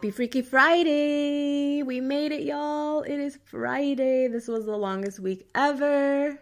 [0.00, 1.82] Happy Freaky Friday!
[1.82, 3.02] We made it, y'all.
[3.02, 4.28] It is Friday.
[4.28, 6.38] This was the longest week ever.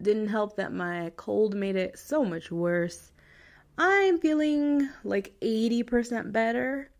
[0.00, 3.10] Didn't help that my cold made it so much worse.
[3.76, 6.92] I'm feeling like 80% better,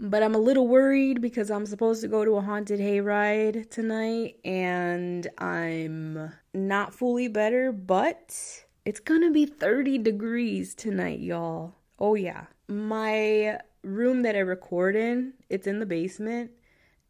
[0.00, 4.36] but I'm a little worried because I'm supposed to go to a haunted hayride tonight
[4.42, 11.74] and I'm not fully better, but it's gonna be 30 degrees tonight, y'all.
[11.98, 12.46] Oh, yeah.
[12.68, 16.50] My room that I record in, it's in the basement.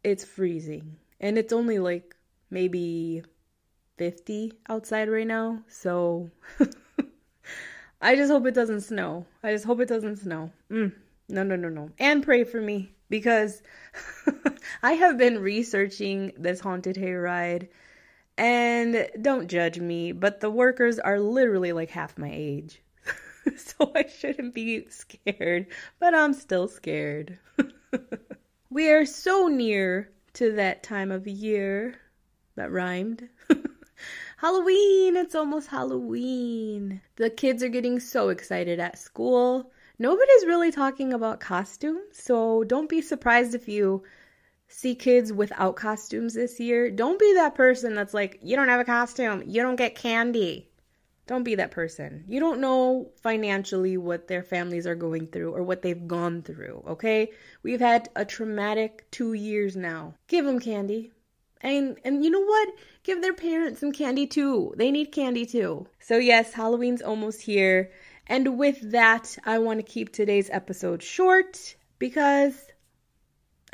[0.03, 0.97] It's freezing.
[1.19, 2.15] And it's only like
[2.49, 3.23] maybe
[3.97, 5.63] 50 outside right now.
[5.67, 6.29] So
[8.01, 9.25] I just hope it doesn't snow.
[9.43, 10.51] I just hope it doesn't snow.
[10.69, 10.91] Mm,
[11.29, 11.89] no, no, no, no.
[11.97, 13.61] And pray for me because
[14.83, 17.69] I have been researching this haunted hayride.
[18.37, 22.81] And don't judge me, but the workers are literally like half my age.
[23.57, 25.67] so I shouldn't be scared,
[25.99, 27.37] but I'm still scared.
[28.69, 31.95] we are so near to that time of year
[32.55, 33.29] that rhymed.
[34.37, 35.15] Halloween!
[35.15, 37.01] It's almost Halloween.
[37.15, 39.71] The kids are getting so excited at school.
[39.97, 44.03] Nobody's really talking about costumes, so don't be surprised if you
[44.67, 46.91] see kids without costumes this year.
[46.91, 50.69] Don't be that person that's like, you don't have a costume, you don't get candy.
[51.27, 52.23] Don't be that person.
[52.27, 56.83] You don't know financially what their families are going through or what they've gone through,
[56.87, 57.31] okay?
[57.63, 60.13] We've had a traumatic 2 years now.
[60.27, 61.11] Give them candy.
[61.61, 62.69] And and you know what?
[63.03, 64.73] Give their parents some candy too.
[64.77, 65.87] They need candy too.
[65.99, 67.91] So yes, Halloween's almost here.
[68.27, 72.71] And with that, I want to keep today's episode short because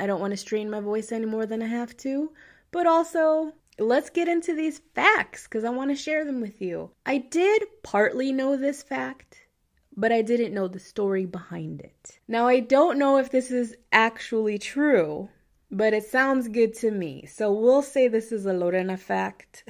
[0.00, 2.32] I don't want to strain my voice any more than I have to,
[2.70, 6.90] but also let's get into these facts because I want to share them with you.
[7.06, 9.38] I did partly know this fact,
[9.96, 12.18] but I didn't know the story behind it.
[12.28, 15.28] Now, I don't know if this is actually true,
[15.70, 17.26] but it sounds good to me.
[17.26, 19.64] So we'll say this is a Lorena fact.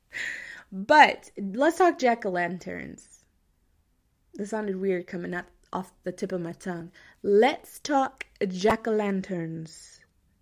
[0.72, 3.24] but let's talk jack o' lanterns.
[4.34, 6.90] This sounded weird coming up off the tip of my tongue.
[7.22, 9.93] Let's talk jack o' lanterns.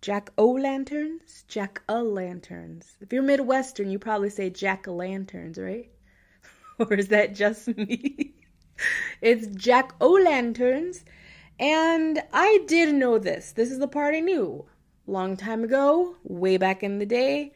[0.03, 1.45] Jack o' lanterns?
[1.47, 2.97] Jack o' lanterns.
[2.99, 5.89] If you're Midwestern, you probably say jack o' lanterns, right?
[6.77, 8.33] or is that just me?
[9.21, 11.05] it's jack o' lanterns.
[11.57, 13.53] And I did know this.
[13.53, 14.65] This is the part I knew.
[15.07, 17.53] Long time ago, way back in the day,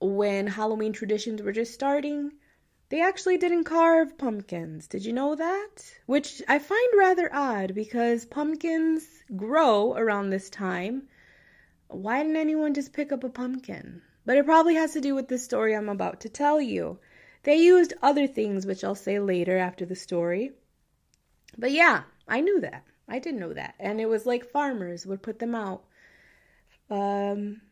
[0.00, 2.34] when Halloween traditions were just starting,
[2.88, 4.86] they actually didn't carve pumpkins.
[4.86, 5.92] Did you know that?
[6.06, 11.08] Which I find rather odd because pumpkins grow around this time
[11.90, 14.02] why didn't anyone just pick up a pumpkin?
[14.26, 16.98] But it probably has to do with the story I'm about to tell you.
[17.44, 20.52] They used other things, which I'll say later after the story.
[21.56, 22.84] But yeah, I knew that.
[23.08, 23.74] I did know that.
[23.78, 25.84] And it was like farmers would put them out.
[26.90, 27.62] Um,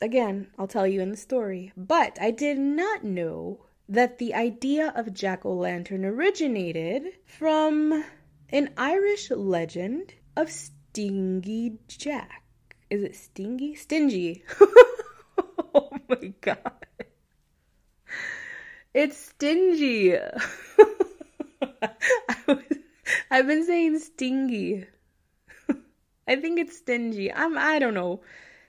[0.00, 1.72] again, I'll tell you in the story.
[1.76, 8.04] But I did not know that the idea of jack o' lantern originated from
[8.50, 12.44] an Irish legend of Stingy Jack
[12.90, 13.74] is it stingy?
[13.74, 14.44] Stingy.
[15.74, 16.86] oh my god.
[18.94, 20.16] It's stingy.
[23.30, 24.86] I have been saying stingy.
[26.28, 27.32] I think it's stingy.
[27.32, 28.22] I'm I don't know.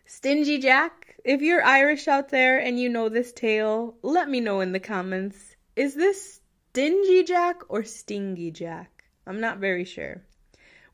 [0.06, 1.16] Stingy Jack.
[1.24, 4.80] If you're Irish out there and you know this tale, let me know in the
[4.80, 5.56] comments.
[5.76, 6.42] Is this
[6.72, 9.06] Stingy Jack or Stingy Jack?
[9.26, 10.22] I'm not very sure.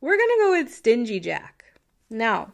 [0.02, 1.64] We're gonna go with Stingy Jack.
[2.10, 2.54] Now,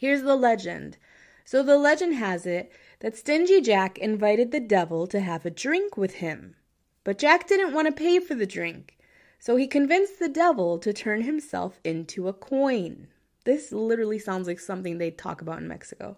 [0.00, 0.96] Here's the legend.
[1.44, 5.98] So the legend has it that Stingy Jack invited the devil to have a drink
[5.98, 6.56] with him.
[7.04, 8.96] But Jack didn't want to pay for the drink,
[9.38, 13.08] so he convinced the devil to turn himself into a coin.
[13.44, 16.16] This literally sounds like something they'd talk about in Mexico.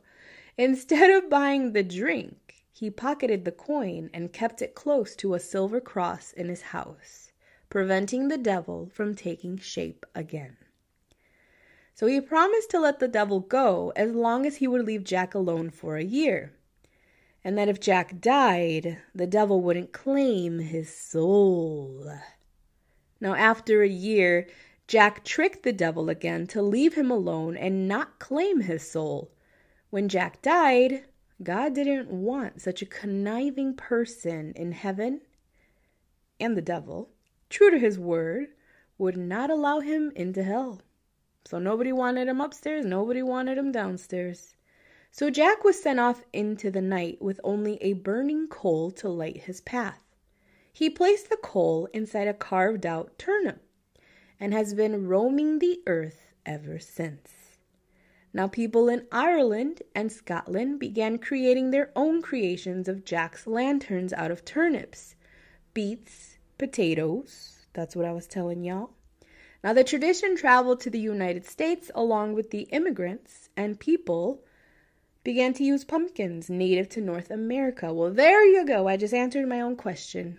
[0.57, 5.41] Instead of buying the drink, he pocketed the coin and kept it close to a
[5.41, 7.33] silver cross in his house,
[7.69, 10.57] preventing the devil from taking shape again.
[11.95, 15.35] So he promised to let the devil go as long as he would leave Jack
[15.35, 16.53] alone for a year.
[17.45, 22.11] And that if Jack died, the devil wouldn't claim his soul.
[23.21, 24.49] Now, after a year,
[24.89, 29.31] Jack tricked the devil again to leave him alone and not claim his soul.
[29.91, 31.05] When Jack died,
[31.43, 35.21] God didn't want such a conniving person in heaven,
[36.41, 37.11] and the devil,
[37.51, 38.49] true to his word,
[38.99, 40.81] would not allow him into hell.
[41.45, 44.55] So nobody wanted him upstairs, nobody wanted him downstairs.
[45.11, 49.43] So Jack was sent off into the night with only a burning coal to light
[49.43, 50.03] his path.
[50.73, 53.63] He placed the coal inside a carved out turnip
[54.41, 57.59] and has been roaming the earth ever since.
[58.33, 64.31] Now, people in Ireland and Scotland began creating their own creations of Jack's lanterns out
[64.31, 65.17] of turnips,
[65.75, 67.67] beets, potatoes.
[67.75, 68.95] That's what I was telling y'all.
[69.63, 74.43] Now, the tradition traveled to the United States along with the immigrants, and people
[75.25, 77.93] began to use pumpkins native to North America.
[77.93, 78.89] Well, there you go.
[78.89, 80.39] I just answered my own question.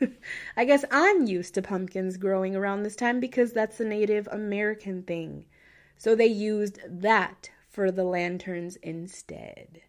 [0.56, 5.02] I guess I'm used to pumpkins growing around this time because that's a Native American
[5.02, 5.44] thing.
[5.98, 9.82] So they used that for the lanterns instead.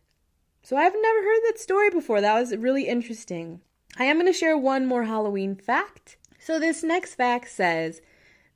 [0.61, 2.19] So I've never heard that story before.
[2.19, 3.61] That was really interesting.
[3.97, 6.17] I am going to share one more Halloween fact.
[6.39, 8.01] So this next fact says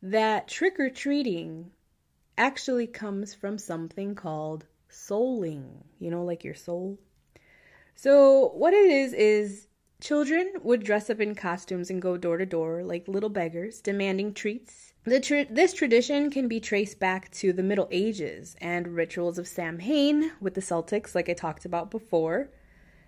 [0.01, 1.71] that trick or treating
[2.37, 6.99] actually comes from something called souling, you know, like your soul.
[7.95, 9.67] So, what it is, is
[9.99, 14.33] children would dress up in costumes and go door to door like little beggars, demanding
[14.33, 14.93] treats.
[15.03, 20.53] This tradition can be traced back to the Middle Ages and rituals of Samhain with
[20.53, 22.49] the Celtics, like I talked about before.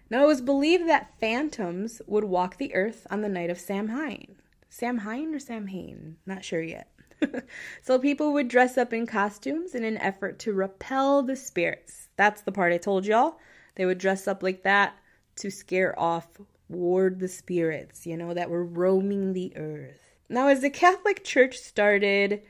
[0.09, 4.37] Now, it was believed that phantoms would walk the earth on the night of Samhain.
[4.69, 6.17] Samhain or Sam Hain?
[6.25, 6.89] Not sure yet.
[7.81, 12.09] so people would dress up in costumes in an effort to repel the spirits.
[12.15, 13.39] That's the part I told y'all.
[13.75, 14.95] They would dress up like that
[15.37, 16.27] to scare off,
[16.67, 20.01] ward the spirits, you know, that were roaming the earth.
[20.29, 22.43] Now, as the Catholic Church started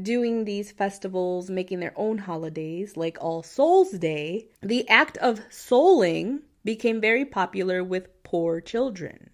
[0.00, 6.40] doing these festivals, making their own holidays, like All Souls Day, the act of souling
[6.64, 9.30] became very popular with poor children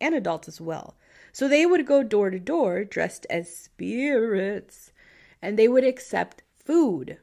[0.00, 0.96] and adults as well.
[1.32, 4.92] So they would go door to door dressed as spirits
[5.42, 7.18] and they would accept food.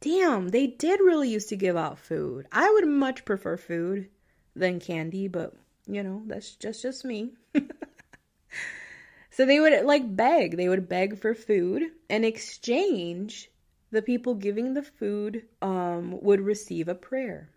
[0.00, 2.46] Damn, they did really used to give out food.
[2.52, 4.08] I would much prefer food
[4.54, 5.54] than candy, but
[5.86, 7.32] you know, that's just just me.
[9.30, 10.56] so they would like beg.
[10.56, 13.50] They would beg for food and exchange
[13.90, 17.50] the people giving the food um, would receive a prayer.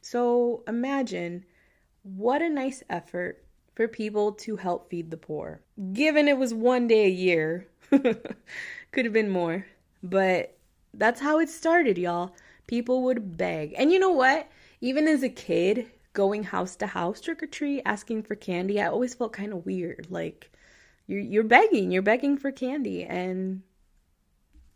[0.00, 1.44] So imagine
[2.02, 3.44] what a nice effort
[3.78, 5.60] for people to help feed the poor.
[5.92, 9.66] Given it was one day a year, could have been more,
[10.02, 10.58] but
[10.94, 12.34] that's how it started, y'all.
[12.66, 13.76] People would beg.
[13.78, 14.48] And you know what?
[14.80, 18.88] Even as a kid, going house to house trick or treat, asking for candy, I
[18.88, 20.08] always felt kind of weird.
[20.10, 20.50] Like
[21.06, 23.62] you're you're begging, you're begging for candy, and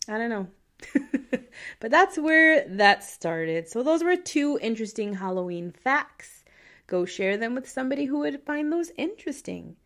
[0.09, 0.47] I don't know.
[1.81, 3.69] but that's where that started.
[3.69, 6.42] So those were two interesting Halloween facts.
[6.87, 9.77] Go share them with somebody who would find those interesting.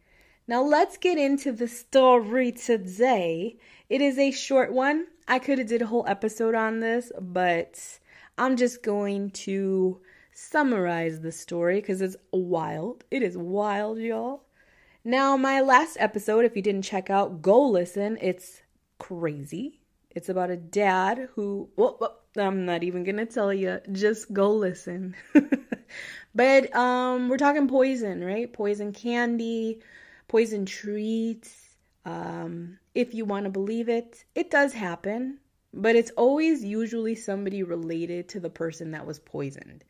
[0.49, 3.59] Now let's get into the story today.
[3.89, 5.07] It is a short one.
[5.27, 7.99] I could have did a whole episode on this, but
[8.39, 10.01] I'm just going to
[10.33, 13.05] summarize the story because it's wild.
[13.11, 14.45] It is wild, y'all.
[15.05, 18.19] Now, my last episode, if you didn't check out, go listen.
[18.21, 18.63] It's
[18.99, 19.81] crazy.
[20.11, 23.81] It's about a dad who, well, well I'm not even going to tell you.
[23.93, 25.15] Just go listen.
[26.35, 28.53] but um, we're talking poison, right?
[28.53, 29.81] Poison candy,
[30.29, 31.77] poison treats.
[32.05, 35.39] Um, if you want to believe it, it does happen,
[35.75, 39.85] but it's always usually somebody related to the person that was poisoned.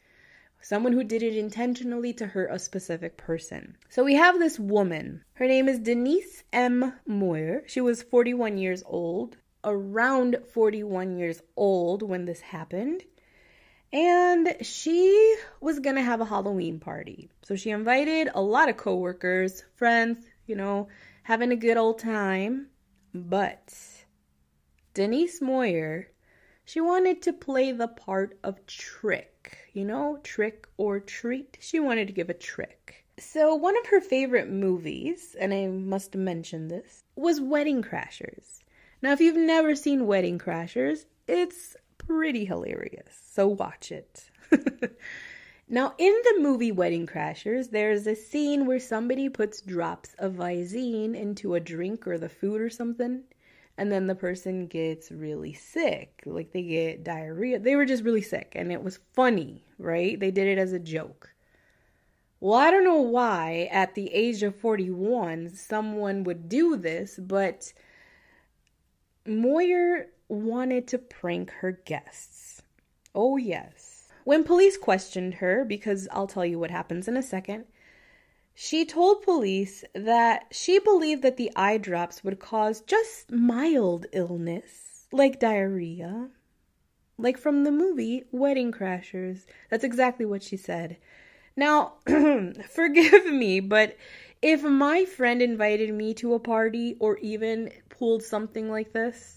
[0.62, 3.76] Someone who did it intentionally to hurt a specific person.
[3.88, 5.22] So we have this woman.
[5.34, 6.94] Her name is Denise M.
[7.06, 7.62] Moyer.
[7.66, 9.36] She was 41 years old
[9.66, 13.02] around 41 years old when this happened.
[13.93, 17.31] And she was going to have a Halloween party.
[17.43, 20.88] So she invited a lot of coworkers, friends, you know,
[21.23, 22.69] having a good old time.
[23.14, 23.73] But
[24.93, 26.09] Denise Moyer,
[26.64, 31.57] she wanted to play the part of trick, you know, trick or treat.
[31.61, 33.07] She wanted to give a trick.
[33.19, 38.61] So, one of her favorite movies, and I must mention this, was Wedding Crashers.
[39.00, 43.20] Now, if you've never seen Wedding Crashers, it's pretty hilarious.
[43.32, 44.30] So watch it.
[45.68, 51.14] now, in the movie Wedding Crashers, there's a scene where somebody puts drops of Visine
[51.14, 53.22] into a drink or the food or something,
[53.76, 56.22] and then the person gets really sick.
[56.25, 57.58] Like they get diarrhea.
[57.58, 60.18] They were just really sick, and it was funny, right?
[60.18, 61.30] They did it as a joke.
[62.38, 67.72] Well, I don't know why at the age of 41 someone would do this, but
[69.26, 72.62] Moyer wanted to prank her guests.
[73.14, 74.09] Oh, yes.
[74.25, 77.64] When police questioned her, because I'll tell you what happens in a second,
[78.54, 85.06] she told police that she believed that the eye drops would cause just mild illness,
[85.12, 86.30] like diarrhea.
[87.18, 89.47] Like from the movie Wedding Crashers.
[89.71, 90.97] That's exactly what she said.
[91.54, 91.95] Now,
[92.71, 93.97] forgive me, but
[94.42, 99.36] if my friend invited me to a party or even pulled something like this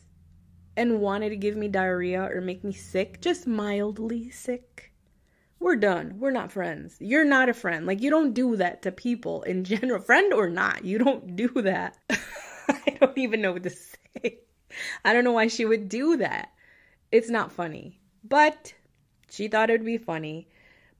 [0.80, 4.94] and wanted to give me diarrhea or make me sick, just mildly sick,
[5.60, 6.16] we're done.
[6.20, 6.96] We're not friends.
[7.02, 7.86] You're not a friend.
[7.86, 10.86] Like, you don't do that to people in general, friend or not.
[10.86, 11.98] You don't do that.
[12.70, 14.40] I don't even know what to say.
[15.04, 16.54] I don't know why she would do that.
[17.12, 18.00] It's not funny.
[18.24, 18.74] But
[19.30, 20.48] she thought it would be funny.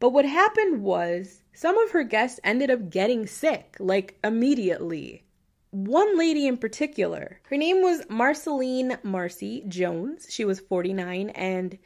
[0.02, 5.24] But what happened was some of her guests ended up getting sick, like immediately.
[5.72, 10.26] One lady in particular, her name was Marceline Marcy Jones.
[10.30, 11.78] She was 49 and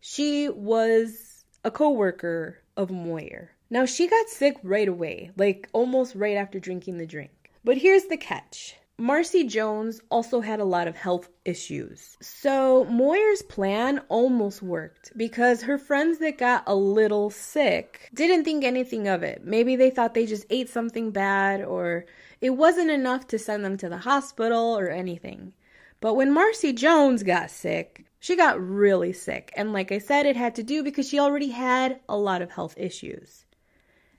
[0.00, 3.52] she was a co-worker of Moyer.
[3.70, 7.52] Now she got sick right away, like almost right after drinking the drink.
[7.62, 8.76] But here's the catch.
[9.00, 12.16] Marcy Jones also had a lot of health issues.
[12.20, 18.64] So Moyer's plan almost worked because her friends that got a little sick didn't think
[18.64, 19.44] anything of it.
[19.44, 22.06] Maybe they thought they just ate something bad or
[22.40, 25.52] it wasn't enough to send them to the hospital or anything.
[26.00, 29.52] But when Marcy Jones got sick, she got really sick.
[29.56, 32.52] And like I said, it had to do because she already had a lot of
[32.52, 33.44] health issues.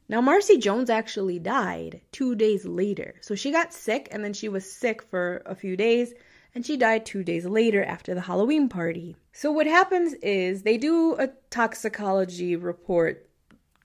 [0.09, 3.15] Now, Marcy Jones actually died two days later.
[3.21, 6.13] So she got sick and then she was sick for a few days
[6.55, 9.15] and she died two days later after the Halloween party.
[9.33, 13.28] So, what happens is they do a toxicology report.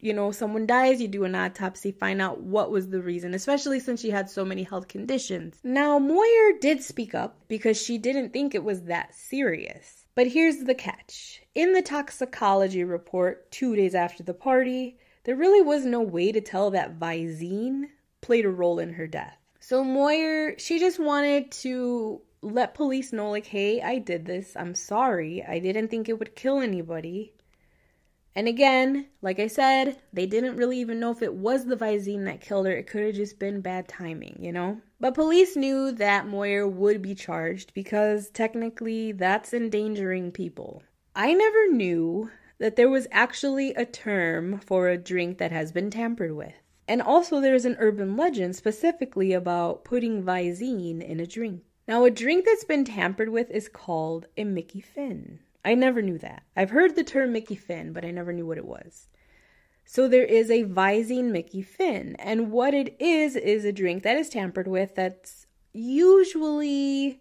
[0.05, 3.81] You know, someone dies, you do an autopsy, find out what was the reason, especially
[3.81, 5.59] since she had so many health conditions.
[5.65, 10.05] Now, Moyer did speak up because she didn't think it was that serious.
[10.15, 15.63] But here's the catch in the toxicology report, two days after the party, there really
[15.63, 17.85] was no way to tell that Visine
[18.21, 19.39] played a role in her death.
[19.59, 24.55] So Moyer, she just wanted to let police know, like, hey, I did this.
[24.55, 25.43] I'm sorry.
[25.43, 27.33] I didn't think it would kill anybody.
[28.37, 32.25] And again, like I said, they didn't really even know if it was the Visine
[32.25, 32.73] that killed her.
[32.73, 34.81] It could have just been bad timing, you know?
[34.99, 40.83] But police knew that Moyer would be charged because technically that's endangering people.
[41.15, 45.91] I never knew that there was actually a term for a drink that has been
[45.91, 46.55] tampered with.
[46.89, 51.63] And also, there's an urban legend specifically about putting Visine in a drink.
[51.87, 55.41] Now, a drink that's been tampered with is called a Mickey Finn.
[55.65, 56.43] I never knew that.
[56.57, 59.09] I've heard the term Mickey Finn, but I never knew what it was.
[59.85, 64.17] So there is a Visine Mickey Finn, and what it is is a drink that
[64.17, 67.21] is tampered with that's usually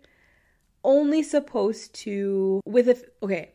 [0.83, 3.53] only supposed to with a okay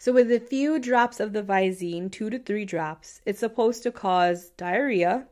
[0.00, 3.90] so, with a few drops of the Visine, two to three drops, it's supposed to
[3.90, 5.26] cause diarrhea,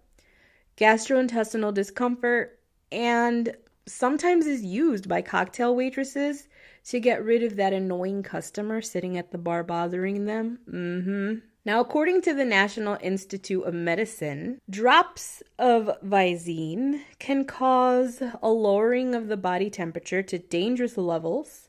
[0.77, 2.59] gastrointestinal discomfort,
[2.91, 6.49] and sometimes is used by cocktail waitresses
[6.87, 10.59] to get rid of that annoying customer sitting at the bar bothering them.
[10.71, 11.35] Mm-hmm.
[11.65, 19.17] Now, according to the National Institute of Medicine, drops of Visine can cause a lowering
[19.17, 21.69] of the body temperature to dangerous levels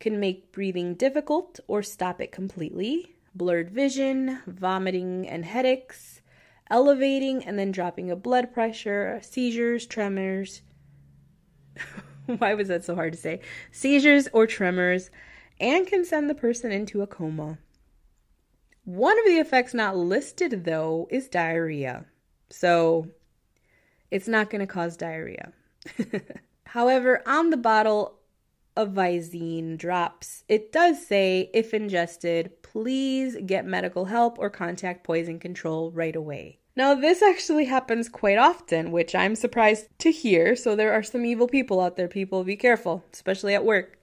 [0.00, 6.22] can make breathing difficult or stop it completely, blurred vision, vomiting and headaches,
[6.70, 10.62] elevating and then dropping of blood pressure, seizures, tremors.
[12.38, 13.40] Why was that so hard to say?
[13.70, 15.10] Seizures or tremors,
[15.60, 17.58] and can send the person into a coma.
[18.84, 22.04] One of the effects not listed, though, is diarrhea.
[22.50, 23.08] So
[24.10, 25.52] it's not going to cause diarrhea.
[26.64, 28.16] However, on the bottle,
[28.76, 35.38] of Visine drops, it does say, if ingested, please get medical help or contact poison
[35.38, 36.58] control right away.
[36.76, 40.54] Now, this actually happens quite often, which I'm surprised to hear.
[40.54, 42.44] So, there are some evil people out there, people.
[42.44, 43.98] Be careful, especially at work.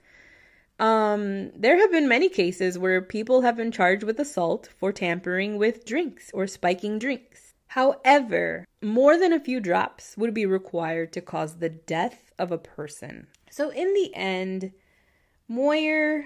[0.80, 5.58] Um, there have been many cases where people have been charged with assault for tampering
[5.60, 7.54] with drinks or spiking drinks.
[7.68, 12.58] However, more than a few drops would be required to cause the death of a
[12.58, 13.28] person.
[13.52, 14.72] So, in the end,
[15.48, 16.26] Moyer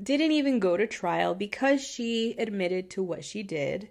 [0.00, 3.88] didn't even go to trial because she admitted to what she did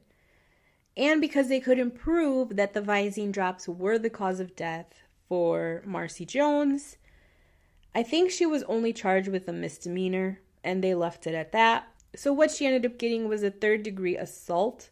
[1.00, 4.94] and because they couldn't prove that the Visine drops were the cause of death
[5.28, 6.98] for Marcy Jones.
[7.96, 11.88] I think she was only charged with a misdemeanor and they left it at that.
[12.16, 14.90] So, what she ended up getting was a third degree assault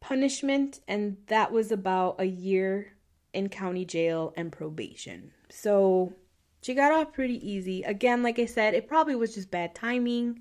[0.00, 2.94] punishment, and that was about a year
[3.32, 5.32] in county jail and probation.
[5.48, 6.14] So,
[6.62, 7.82] She got off pretty easy.
[7.82, 10.40] Again, like I said, it probably was just bad timing.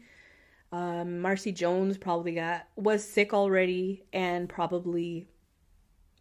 [0.73, 5.27] Um, Marcy Jones probably got was sick already and probably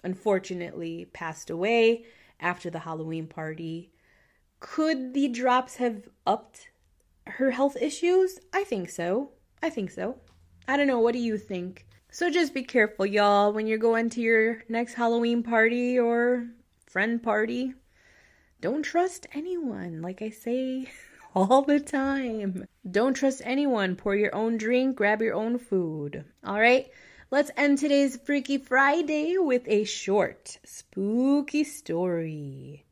[0.04, 2.04] unfortunately passed away
[2.38, 3.92] after the Halloween party.
[4.60, 6.68] Could the drops have upped
[7.26, 8.40] her health issues?
[8.52, 9.30] I think so.
[9.62, 10.18] I think so.
[10.68, 11.00] I don't know.
[11.00, 11.86] What do you think?
[12.10, 16.46] So just be careful, y'all, when you're going to your next Halloween party or
[16.86, 17.72] friend party.
[18.60, 20.88] Don't trust anyone, like I say
[21.34, 22.66] all the time.
[22.90, 23.96] Don't trust anyone.
[23.96, 26.24] Pour your own drink, grab your own food.
[26.44, 26.90] All right?
[27.30, 32.84] Let's end today's Freaky Friday with a short, spooky story.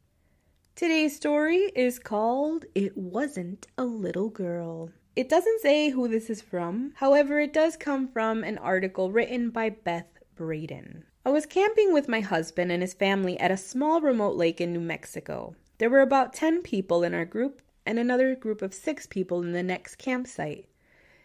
[0.75, 4.91] Today's story is called It Wasn't a Little Girl.
[5.15, 9.51] It doesn't say who this is from, however, it does come from an article written
[9.51, 11.05] by Beth Braden.
[11.27, 14.73] I was camping with my husband and his family at a small remote lake in
[14.73, 15.55] New Mexico.
[15.77, 19.53] There were about 10 people in our group and another group of 6 people in
[19.53, 20.67] the next campsite.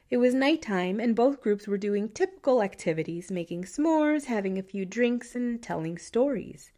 [0.10, 4.86] It was nighttime, and both groups were doing typical activities, making s'mores, having a few
[4.86, 6.72] drinks, and telling stories,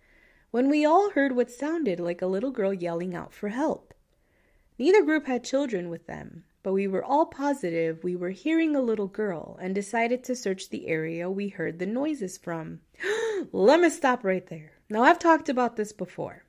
[0.50, 3.94] when we all heard what sounded like a little girl yelling out for help.
[4.80, 8.82] Neither group had children with them, but we were all positive we were hearing a
[8.82, 12.80] little girl and decided to search the area we heard the noises from.
[13.52, 14.72] Let me stop right there.
[14.90, 16.46] Now, I've talked about this before,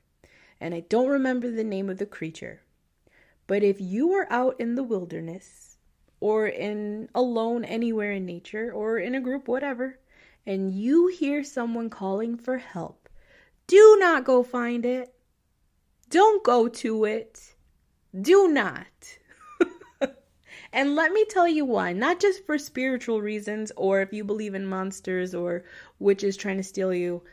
[0.61, 2.61] and I don't remember the name of the creature.
[3.49, 5.79] But if you are out in the wilderness
[6.19, 9.97] or in alone anywhere in nature or in a group, whatever,
[10.45, 13.09] and you hear someone calling for help,
[13.65, 15.15] do not go find it.
[16.11, 17.55] Don't go to it.
[18.21, 19.17] Do not.
[20.71, 21.91] and let me tell you why.
[21.91, 25.63] Not just for spiritual reasons or if you believe in monsters or
[25.97, 27.23] witches trying to steal you.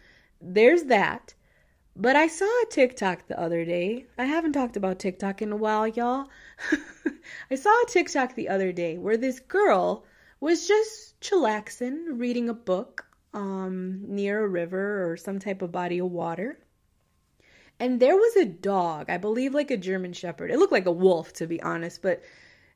[0.40, 1.34] There's that.
[1.98, 4.04] But I saw a TikTok the other day.
[4.18, 6.28] I haven't talked about TikTok in a while, y'all.
[7.50, 10.04] I saw a TikTok the other day where this girl
[10.38, 15.98] was just chillaxing, reading a book um, near a river or some type of body
[15.98, 16.58] of water.
[17.80, 20.50] And there was a dog, I believe like a German Shepherd.
[20.50, 22.22] It looked like a wolf, to be honest, but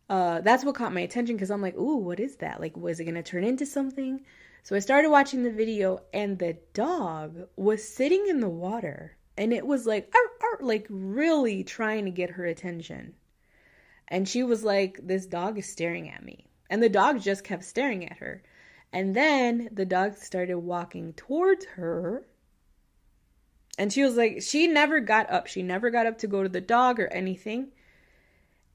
[0.09, 2.59] uh, that's what caught my attention because I'm like, ooh, what is that?
[2.59, 4.23] Like, was it going to turn into something?
[4.62, 9.53] So I started watching the video, and the dog was sitting in the water, and
[9.53, 13.14] it was like, arr, arr, like really trying to get her attention.
[14.09, 16.46] And she was like, This dog is staring at me.
[16.68, 18.42] And the dog just kept staring at her.
[18.92, 22.27] And then the dog started walking towards her.
[23.79, 25.46] And she was like, She never got up.
[25.46, 27.68] She never got up to go to the dog or anything.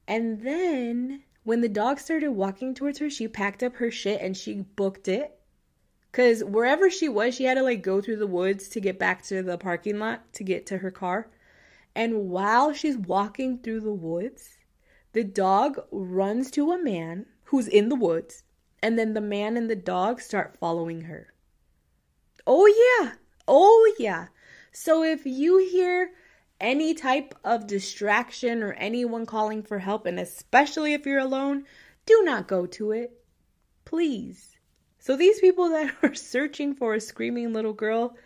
[0.08, 4.36] And then when the dog started walking towards her, she packed up her shit and
[4.36, 5.35] she booked it
[6.16, 9.22] Cause wherever she was, she had to like go through the woods to get back
[9.24, 11.28] to the parking lot to get to her car.
[11.94, 14.56] And while she's walking through the woods,
[15.12, 18.44] the dog runs to a man who's in the woods,
[18.82, 21.34] and then the man and the dog start following her.
[22.46, 23.16] Oh, yeah.
[23.46, 24.28] Oh, yeah.
[24.72, 26.12] So if you hear
[26.58, 31.64] any type of distraction or anyone calling for help, and especially if you're alone,
[32.06, 33.22] do not go to it.
[33.84, 34.55] Please.
[35.06, 38.16] So these people that are searching for a screaming little girl,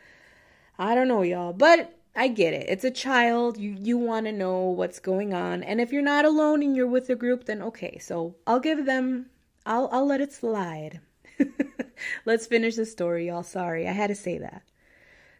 [0.78, 2.70] I don't know, y'all, but I get it.
[2.70, 3.58] It's a child.
[3.58, 5.62] You you want to know what's going on.
[5.62, 7.98] And if you're not alone and you're with a group, then okay.
[7.98, 9.26] So I'll give them
[9.66, 11.00] I'll I'll let it slide.
[12.24, 13.42] Let's finish the story, y'all.
[13.42, 14.62] Sorry, I had to say that.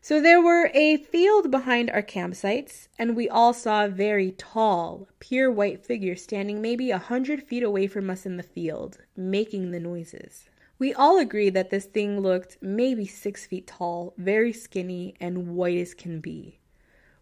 [0.03, 5.09] So there were a field behind our campsites, and we all saw a very tall,
[5.20, 9.70] pure white figure standing maybe a hundred feet away from us in the field, making
[9.70, 10.49] the noises.
[10.81, 15.77] We all agreed that this thing looked maybe six feet tall, very skinny, and white
[15.77, 16.59] as can be.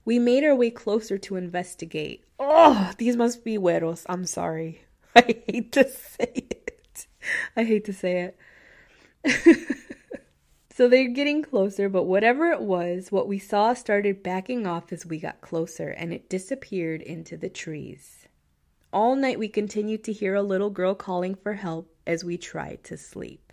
[0.05, 2.23] We made our way closer to investigate.
[2.39, 4.07] Oh, these must be güeros.
[4.09, 4.83] I'm sorry.
[5.17, 7.09] I hate to say it.
[7.57, 8.33] I hate to say
[9.25, 9.59] it.
[10.73, 15.05] so they're getting closer, but whatever it was, what we saw started backing off as
[15.05, 18.29] we got closer and it disappeared into the trees.
[18.93, 22.85] All night we continued to hear a little girl calling for help as we tried
[22.85, 23.48] to sleep.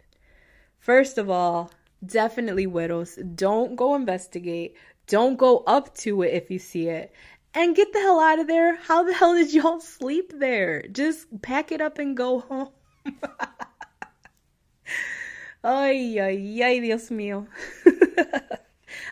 [0.85, 1.71] First of all,
[2.05, 3.17] definitely widows.
[3.33, 4.75] Don't go investigate.
[5.07, 7.11] Don't go up to it if you see it.
[7.55, 8.75] And get the hell out of there.
[8.75, 10.83] How the hell did y'all sleep there?
[10.91, 12.69] Just pack it up and go home.
[15.63, 17.47] ay, ay, ay, Dios mío.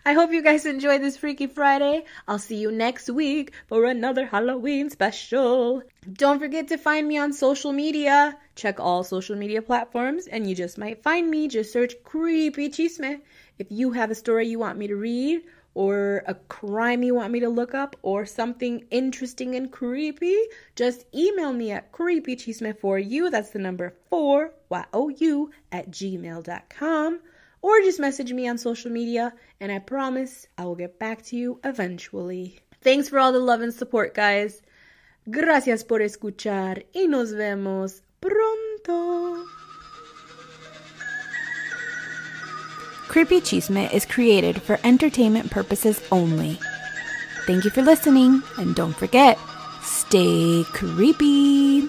[0.06, 2.04] I hope you guys enjoyed this Freaky Friday.
[2.28, 5.82] I'll see you next week for another Halloween special.
[6.12, 8.38] Don't forget to find me on social media.
[8.56, 11.48] Check all social media platforms and you just might find me.
[11.48, 13.22] Just search Creepy Chisme.
[13.58, 17.32] If you have a story you want me to read or a crime you want
[17.32, 20.38] me to look up or something interesting and creepy,
[20.76, 27.20] just email me at creepychisme4you, that's the number 4, Y-O-U, at gmail.com,
[27.64, 31.36] or just message me on social media, and I promise I will get back to
[31.36, 32.60] you eventually.
[32.82, 34.62] Thanks for all the love and support, guys.
[35.32, 39.46] Gracias por escuchar y nos vemos pronto.
[43.08, 46.60] Creepy Chisme is created for entertainment purposes only.
[47.48, 49.40] Thank you for listening, and don't forget,
[49.82, 51.88] stay creepy.